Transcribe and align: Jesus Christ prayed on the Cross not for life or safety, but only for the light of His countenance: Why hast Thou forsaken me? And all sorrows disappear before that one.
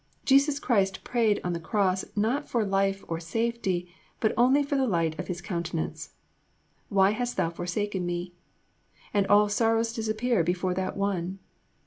Jesus 0.25 0.59
Christ 0.59 1.03
prayed 1.03 1.39
on 1.43 1.53
the 1.53 1.59
Cross 1.59 2.05
not 2.15 2.49
for 2.49 2.65
life 2.65 3.03
or 3.07 3.19
safety, 3.19 3.87
but 4.19 4.33
only 4.35 4.63
for 4.63 4.75
the 4.75 4.87
light 4.87 5.19
of 5.19 5.27
His 5.27 5.43
countenance: 5.43 6.13
Why 6.89 7.11
hast 7.11 7.37
Thou 7.37 7.51
forsaken 7.51 8.03
me? 8.03 8.33
And 9.13 9.27
all 9.27 9.47
sorrows 9.47 9.93
disappear 9.93 10.43
before 10.43 10.73
that 10.73 10.97
one. 10.97 11.37